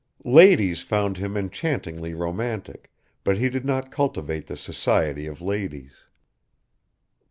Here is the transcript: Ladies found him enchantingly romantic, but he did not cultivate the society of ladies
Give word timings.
Ladies 0.25 0.81
found 0.81 1.17
him 1.17 1.37
enchantingly 1.37 2.15
romantic, 2.15 2.89
but 3.23 3.37
he 3.37 3.49
did 3.49 3.63
not 3.65 3.91
cultivate 3.91 4.47
the 4.47 4.57
society 4.57 5.27
of 5.27 5.41
ladies 5.43 5.93